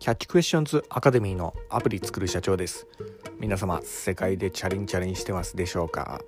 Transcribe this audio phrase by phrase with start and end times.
[0.00, 2.86] キャッチクエスチョンズアカデミーのアプリ作る社長です。
[3.38, 6.22] 皆様世界でチャレンチャレンしてますでしょうか？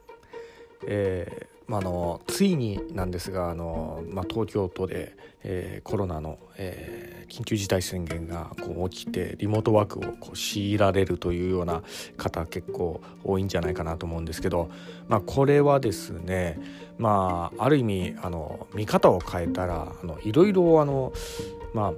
[0.87, 11.83] えーまあ、のついになんですがあの、まあ、東京都で、えー、コロナの、えー、緊急事態宣言がこう起きてリモートワークをこう強いられるというような
[12.19, 14.71] 方結構多いんじゃないかなと思うんですけど、
[15.09, 16.61] まあ、これはですね、
[16.99, 21.15] まあ、ある意味あの見方を変えたらあのいろいろあの、
[21.73, 21.93] まあ、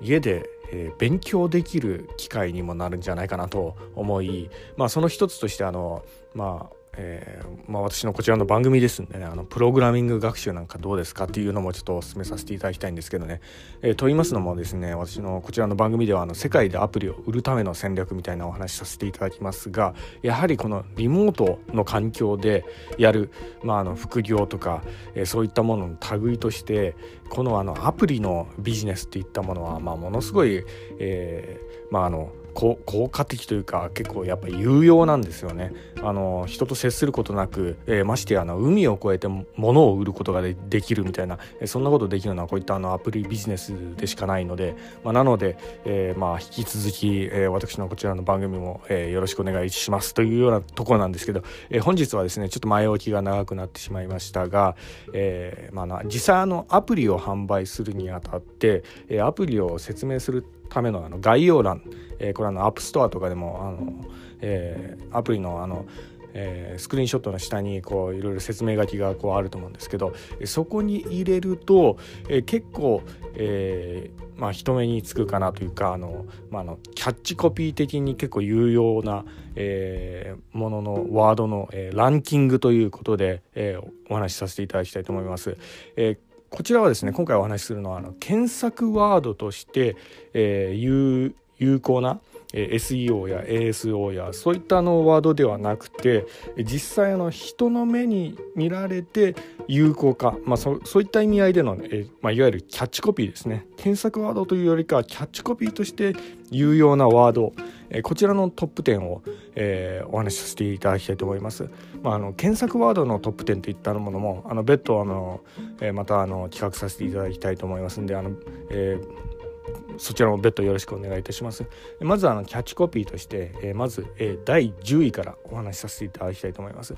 [0.00, 6.04] 家でえー、勉強できる機会にもなるんじゃないかなと思い、まあ、その一つとしてあの、
[6.34, 9.24] まあ、えー、まあ、私のこちらの番組ですんでね。
[9.24, 13.40] あのプログラミング学習なんかどうですかっていうのもちょっとお勧めさせていただきたいんですけどね、
[13.82, 22.64] えー、と言いますのもですね私のこちらの番組ではあの世界でアプリを売るための戦略みたいなお話させていただきますがやはりこのリモートの環境で
[22.98, 23.30] やる、
[23.62, 24.82] まあ、あの副業とか、
[25.14, 26.96] えー、そういったものの類として
[27.28, 30.64] このあのアプリのビジネスっていったものは、まあ、ものすごい、
[30.98, 35.72] えまあ、あの効果的というか結構やっぱ有用なんですよね。
[36.02, 50.12] あの人と接することなく、えー、ましてやあの海を越えて物を売ることができるみたいな、えー、そんなことできるのはこういったあのアプリビジネスでしかないので、まあ、なので、えー、まあ引き続き、えー、私のこちらの番組も、えー、よろしくお願いします。
[50.12, 54.74] というようなところなんですけど、えー、本日はですねちょっと前置きが長くなってしまいましたが、
[55.12, 61.82] えーまあ、実際あのアプリを販売するにあたって、えー、アプリを説明するためのあの概要欄、
[62.18, 64.04] えー、これあの App Store とかでもあの、
[64.40, 65.86] えー、アプリのあの
[66.34, 70.12] えー、スクリーンショットの下にこういろいろ説明書きがこうあると思うんですけど
[70.44, 71.96] そこに入れると、
[72.28, 73.02] えー、結構、
[73.34, 79.24] えーまあ、人目につくかなというかあの、まあ、あのキャッチコピー的に結構有用な、
[79.56, 85.56] えー、もののワードの、えー、ランキングということで、えー、お話しさせていただきたいと思います。
[85.96, 89.96] えーこちらはですね今回お話しするのはあの検索ワードとして、
[90.32, 92.20] えー、有効な、
[92.52, 96.26] え、SEO や ASO やそういったのワードではなくて
[96.56, 99.34] 実際の人の目に見られて
[99.66, 103.66] 有効化、まあ、そそういった意味合いでの、えまあ、いわゆるキャッチコピーですね。
[103.76, 106.14] 検索ワードというよりかキャッチコピーとして
[106.50, 107.52] 有用なワード、
[107.90, 109.22] え、こちらのトップ10を、
[109.54, 111.68] えー、お話しさせていただきたいと思います。
[112.02, 115.40] まあ、あの検索ワードのトップ10といったものもあの別途あの、
[115.80, 118.30] えー、またあの企画させていただきたいと思いますんであの、
[118.70, 121.64] えー、そちらも別途よろしくお願いいたします。
[122.00, 126.94] まずあのキャッチコピーとして、え、まず、え、第10位からお話しさせていただきたいと思います。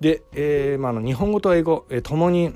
[0.00, 2.54] で、えーまあ、の日本語と英語、えー、ともに、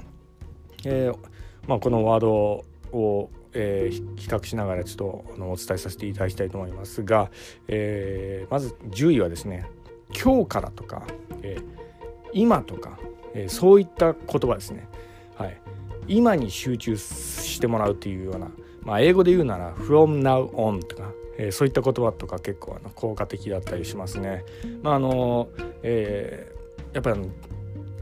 [0.85, 1.19] えー
[1.67, 7.31] まあ、このワードをえー、比較しながらちょっとあのお伝えさせていただきたいと思いますが、
[7.69, 9.67] えー、まず10位はですね
[10.15, 11.07] 「今日から」とか、
[11.43, 11.65] えー
[12.33, 12.99] 「今」とか、
[13.35, 14.89] え、そういった言葉ですね。
[15.37, 15.61] はい、
[16.07, 18.51] 今に集中してもらうというような、
[18.83, 24.45] まあ、英語で言うなら「from now on」とか、え、そういった言葉とか結構あの効果的だったりしますね。
[24.83, 25.49] まああの
[25.83, 26.53] え、
[26.93, 27.21] やっぱり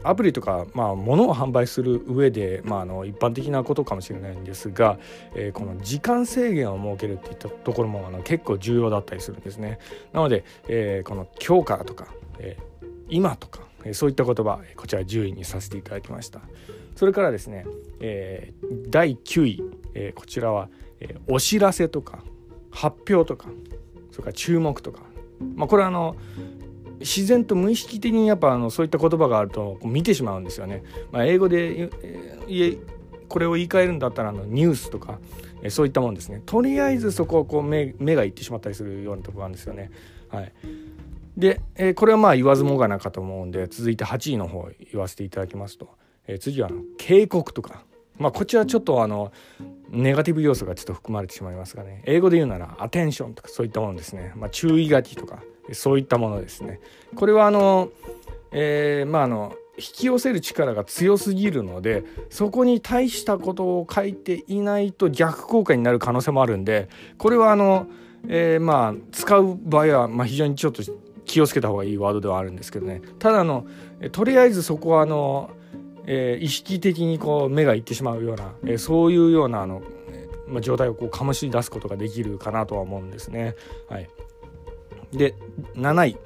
[0.03, 4.97] アプリとか、まあ、物を販売する上で、まあ、あの一般的なことかもしれないんですが、
[5.35, 9.79] えー、この時間制限を設けるっていったところもあの結構重要だったりするんですね。
[10.13, 12.07] なので、えー、この「今日から」とか
[12.39, 13.61] 「えー、今」とか、
[13.93, 16.41] そういった言葉こちら10位にさせていただきました。
[16.95, 17.65] それからですね、
[18.01, 22.23] えー、第9位、えー、こちらは、えー、お知らせとか
[22.71, 23.47] 発表とか
[24.11, 25.03] それから注目とか、
[25.55, 26.17] まあ、これはあの
[26.99, 30.83] 自然と無意識的にやっぱあのそういった言葉があると見てしまうんですよね。
[31.11, 31.89] まあ、英語で
[33.27, 35.19] これを言い換えるんだったらあのニュースとか
[35.69, 36.41] そういったもんですね。
[36.45, 39.91] とりあえずそこをこう目がいってしまったりするようなところなんですよね。
[40.29, 40.51] はい、
[41.37, 45.89] で、えこれはまあ言わずもがなかと思うんで続いて8位の方言わせていただきますと、
[46.27, 47.83] え次は警告とか。
[48.19, 49.31] まあ、こちらちょっとあの
[49.89, 52.03] ネガティブ要素がちょっと含まれてしまいますがね。
[52.05, 55.41] 英語で言うならアテンションとかそういったものですね、まあ、注意書きとか
[55.71, 56.79] そういったものですね。
[57.15, 57.89] これはあの、
[58.51, 67.87] えー、まああの引き寄せる力が強すぎるのでそこに対したことを書いていないと逆効果になる可能性もあるんでこれはあの、
[68.27, 70.83] えー、まあ使う場合は、まあ、非常にちょっと
[71.23, 73.01] 気をつけた方がいいワードではあるんですけどね。
[73.19, 73.65] ただの
[74.11, 75.51] とりあえずそこはあの、
[76.05, 79.81] えー、意識的にこう目がいってしまうような、えー、そういうようなあの、
[80.47, 83.55] まあ、状態をこう醸し出すことができるかなとは思うんですね。
[83.89, 84.09] はい、
[85.11, 85.35] で
[85.75, 86.17] 7位、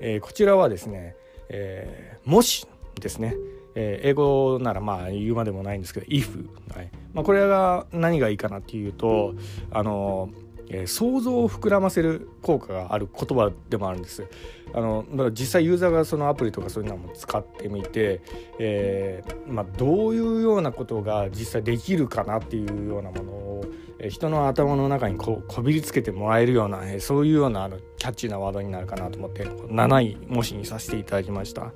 [0.00, 1.16] えー、こちらはですね、
[1.48, 2.66] え、もし
[3.00, 3.34] ですね、
[3.74, 6.90] え、英語ならまあ言うまでもないんですけど if、はい。
[7.12, 9.34] まあ、これが何がいいかなっていうと
[9.70, 10.30] あの
[10.70, 14.26] えー、想像を膨らませる効果がある言葉でもあるんです。
[14.72, 18.20] あのだから実際ユーザーがそのアプリとかそういうのも使ってみて、
[18.60, 23.64] えーまあ、どういうようなことが実際できるかなっていうようなものを、
[24.08, 31.72] 人の頭の中にこうこびりつけてもらえるような、えそういうようなあのキャッチーなワードになるかなと思って7位模試にさせていただきました、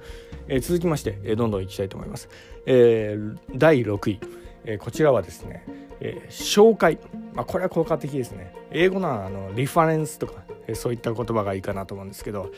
[0.49, 2.29] え続きまして、えどんどんいきたいと思います、
[2.67, 4.20] えー、第6位、
[4.64, 5.64] えこちらはですね、
[6.00, 6.99] え紹介、
[7.34, 8.55] まあ、これは効果的ですね。
[8.70, 12.50] 英語のあのリファレンスとか、えそういった言葉がいいかなと思うんですけど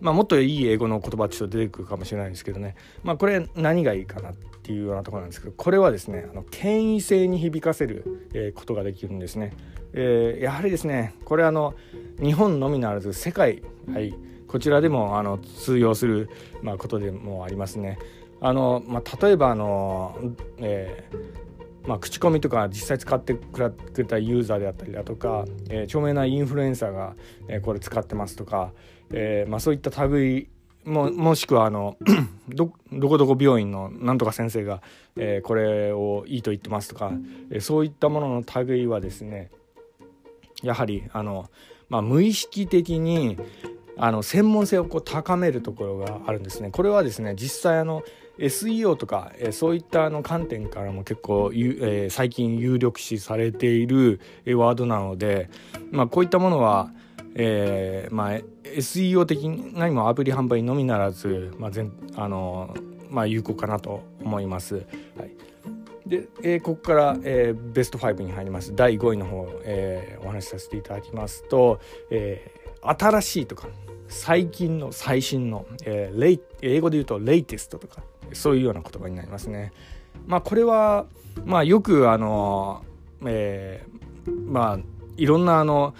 [0.00, 9.54] まあ、もっといい英語の言葉ちょっと出てくるかもしれないんですけどね、まあ、これ何がいいかなっていうようなところなんですけどこれはですねあの権威性に響かせる、えことができるんですね、
[9.92, 11.74] えー、やはりですねこれあの
[12.22, 13.62] 日本のみならず世界、
[13.92, 14.14] はい、
[14.48, 16.28] こちらでもあの通用する、
[16.62, 17.98] まあ、ことでもありますね。
[18.40, 20.14] あの、まあ、例えばあの、
[20.58, 21.45] えー
[21.86, 23.60] まあ、口コミとか実際使ってく
[23.96, 27.14] れたユーザーであったりだとか、えー、著名なインフルエンサーが、
[27.48, 28.72] えー、これ使ってますとか、
[29.12, 30.48] えーまあ、そういった類
[30.84, 31.96] ももしくはあの
[32.48, 34.82] どどこどこ病院のなんとか先生が、
[35.16, 37.12] えー、これをいいと言ってますとか、
[37.50, 39.50] えー、そういったものの類はですね
[40.62, 41.50] やはりあの、
[41.88, 43.36] まあ、無意識的に
[43.98, 46.70] あの専門性をこう高めるところがあるんですね。
[46.70, 48.02] これはですね実際あの
[48.38, 55.48] SEO とか、え、そういったあの観点からも結構、え、最近有力視されている、ワードなので、
[55.90, 56.90] まあ、こういったものは、
[57.34, 62.74] えーまあ、SEO 的にもアプリ販売のみならず、まあ全あの
[63.10, 64.76] まあ、有効かなと思います。
[64.76, 64.86] はい。
[66.06, 68.74] で、えー、ここから、えー、ベスト5に入ります。
[68.74, 71.78] 第5位の方、えー、お話しさせていただきますと、
[72.10, 72.50] え、
[72.80, 73.68] 新しいとか
[74.08, 78.02] 最近の最新の、えー、レイ英語で言うとレイテストとか。
[78.32, 79.72] そういうような言葉になりますね。
[80.26, 81.06] まあこれは
[81.44, 82.84] まあよくあの、
[83.24, 84.78] えー、まあ
[85.16, 85.94] いろんなあの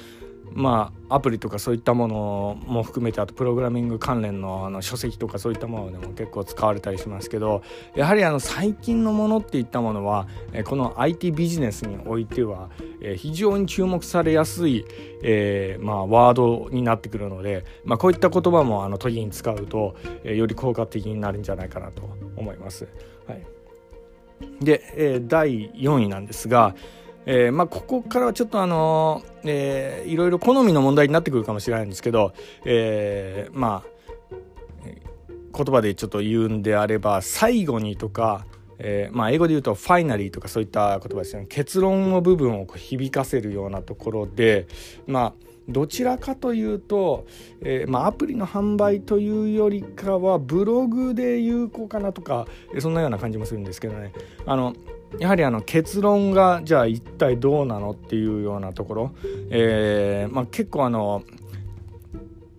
[0.57, 7.63] まあアプリとかそういったものも含めてあとプログラミング関連のあの書籍とかそういったものでも結構使われたりしますけど
[7.95, 10.27] やはりあの最近のものっていったものは
[10.65, 12.71] この IT ビジネスにおいては
[13.17, 14.87] 非常に注目されやすい、
[15.23, 19.95] えー、まあ、ワードになってくるので、まあ、こういった言葉もあの時に使うと
[20.25, 22.03] より効果的になるんじゃないかなと
[22.37, 22.89] 思います。
[23.29, 23.47] はい、
[24.65, 26.75] で、第4位なんですが、
[27.27, 32.33] えー、まあ、ここからはちょっとあの、えー、いろいろ好みの問題になってくるかもしれないんですけど、
[32.65, 33.97] えー、まあ
[35.57, 38.47] 言葉でちょっと言うんであれば最後にとか、
[38.79, 41.47] えー、まあ、英語で言うとファイナリーとかそういった言葉ですよね。
[41.49, 44.67] 結論の部分を響かせるようなところで
[45.07, 47.27] まあどちらかというと、
[47.61, 52.47] えー、まあ、アプリの販売というよりかはブログで有効かなとか
[52.79, 54.13] そんなような感じもするんですけどね。
[54.45, 54.75] あの
[55.19, 59.15] やはりあの結論がじゃあ一体どうなのっていうようなところ、
[59.51, 61.23] えーまあ、結構あの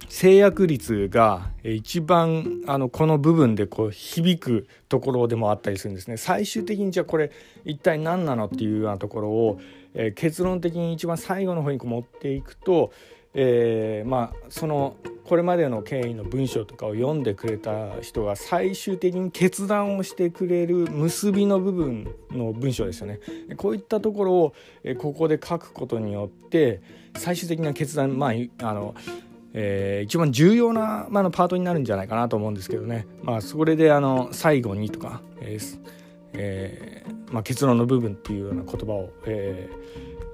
[0.10, 6.18] 制約率が一番あのこの部分でこう響くところでもあったりするんですね。
[6.18, 7.32] 最終的にじゃあこれ
[7.66, 9.60] 一体何なのっていうようなところを、
[9.94, 12.92] えー、結論的に一番最後の方にこう持っていくと、
[13.40, 23.20] えー、まあそのこれまでの経緯の文章とかを読んでくれた人が最終的に決断をしてくれる結びの部分の文章ですよね。
[23.58, 24.54] こういったところを
[24.98, 26.82] ここで書くことによって
[27.16, 28.96] 最終的な決断まああの
[29.54, 35.80] えー、一番重要な、まあ、のパートになるんじゃないかなと思うんですけどね、まあ、それであの最後にとか、えー
[36.34, 39.68] えーまあ、結論の部分っていうような言葉を、え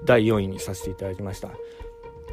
[0.02, 1.48] ー、第4位にさせていただきました。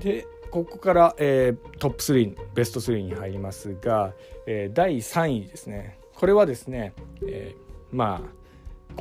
[0.02, 4.14] でここから、えー、トップ3ベスト3に入りますが、
[4.46, 6.94] えー、第3位ですねこれはですね、
[7.26, 8.42] えー、まあ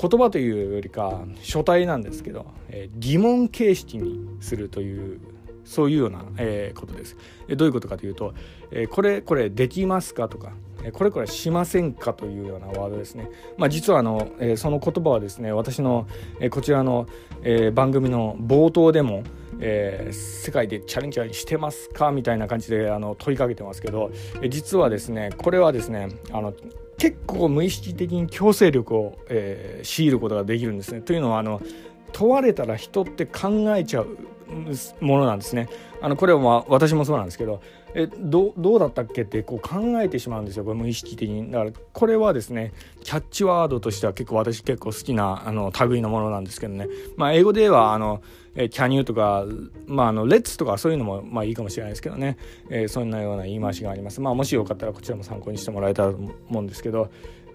[0.01, 5.21] 言葉というよりか書体なんですけど、え、疑問形式にするという
[5.65, 7.17] そういうような、え、ことです。
[7.57, 8.33] どういうことかというと、
[8.71, 10.53] え、これこれできますかとか、
[10.93, 13.29] これこれしませんかというようなワードですね。
[13.59, 16.07] まあ、実はあの、え、その言葉はですね私の、
[16.39, 17.07] え、こちらの、
[17.43, 19.25] え、番組の冒頭でも、
[19.61, 24.11] えー、世界でチャレンジャーしてますかみたいな感じであの問いかけてますけど、
[24.43, 26.55] え、実はですねこれはですねあの
[26.99, 31.01] 結構無意識的に強制力を、えー、強いることができるんですね。
[31.01, 31.63] というのはあの
[32.13, 34.19] 問われたら人って考えちゃう
[35.01, 35.69] ものなんですね。
[36.03, 37.61] あのこれはまあ私もそうなんですけど
[37.95, 40.65] えどどうだったっけってこう考えてしまうんですよ。
[40.65, 41.51] これ無意識的に。
[41.51, 46.89] だからこれはですねキャッチワードとしては結構私結構好きなあの類のものなんですけどね。
[47.17, 48.23] まあ英語ではあの
[48.57, 49.45] えキャニューとか
[49.87, 52.37] まああのレッツとかそういうのもまあいいかもしれないですけどね、
[52.69, 54.21] えー、そんなような言い回しがあります。
[54.21, 57.11] まあもしよかったらこちらも参考にしてもらえたらと思うんですけど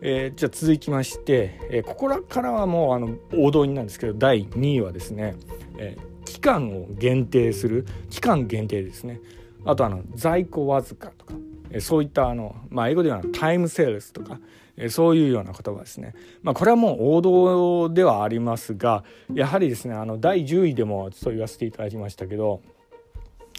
[0.07, 5.35] えー、じゃあ続きまして、えー、ここからはもうあの王道になんですけど第2位はですね、
[5.79, 9.19] えー、期間を限定する期間限定ですね
[9.65, 11.33] あとあの在庫わずかとか、
[11.71, 14.39] えそういったあの、まあ、英語ではタイムセールスとか、
[14.77, 16.13] えそういうような言葉ですね。
[16.43, 22.61] まあ、これはもう王道ではありますがやはりですねあの第10位でもそう言わせていただきましたけど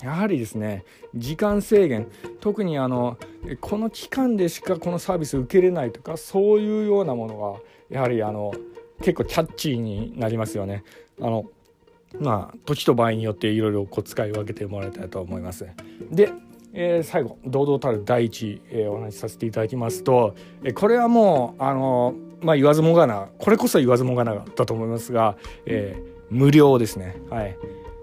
[0.03, 0.85] やはりですね
[1.15, 2.09] 時間制限
[2.41, 3.17] 特にあの
[3.61, 8.53] この期間でしかこのサービス受けれないとかそういうようなものがやはりあの
[9.01, 10.83] 結構キャッチーになりますよね。
[11.21, 11.47] あの
[12.19, 15.67] まあ時と場合によっていろいろ使い分けてもらいたいと思います。
[16.11, 16.33] で、
[16.73, 25.37] えー、最後堂々たる第一、えー、お話しさせていただきますと、えー、これはもうあのまあ言わずもがなこれこそ言わずもがなだと思いますが、
[25.67, 27.17] えー、無料ですね。
[27.31, 27.57] はい。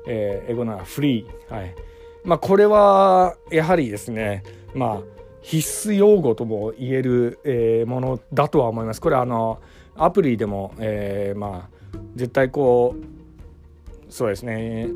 [0.07, 1.53] えー、英語ならフリー。
[1.53, 1.75] はい。
[2.23, 4.43] まあこれはやはりですね、
[4.73, 5.01] まあ
[5.41, 9.01] 必須用語とも言える、えー、ものだとは思います。
[9.01, 9.61] これあの
[9.95, 14.87] アプリでも、えー、まあ絶対こうそうですね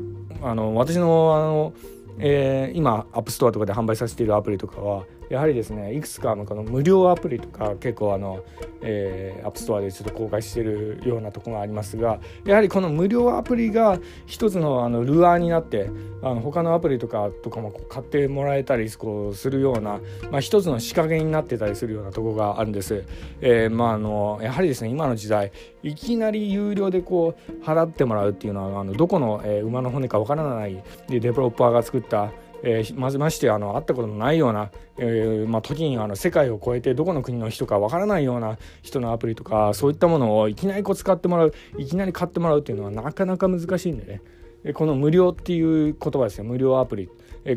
[0.42, 1.72] あの私のあの、
[2.18, 8.44] えー、今 App Store とかで販売させているアプリとかはやはりですねいくつかのこの無料アプリとか結構あの、
[8.82, 15.90] えー、 App Store でちょっと公開してるようなとこがありますがやはりこの無料アプリが一つのあのルアーになって
[16.22, 23.04] あの他のアプリとかとかも買ってもらえたりこうするような、まあ、一つの仕掛けになってたりするようなとこがあるんです。
[23.40, 44.20] えー、まああのやはりですね今の時代いきなり有料でこう払ってもらうっていうのはあのどこの、えー、馬の骨かわからないでデベロッパーが作ったえー、まずましてあの会ったことのないような、えーまあ、時にあの世界を超えてどこの国の人かわからないような人のアプリとかそういったものをいきなりこう使ってもらういきなり買ってもらうっていうのはなかなか難しいんで
[44.64, 47.08] ね、この無料っていう言葉ですね無料アプリ、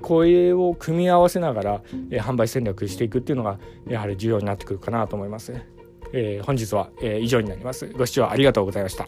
[0.02, 1.82] これを組み合わせながら、
[2.12, 5.54] 販売戦略していくっていうのがやはり重要になってくるかなと思います。
[6.14, 7.88] え、本日は、以上になります。
[7.88, 9.08] ご視聴ありがとうございました。